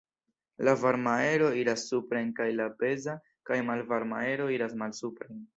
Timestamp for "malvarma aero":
3.71-4.53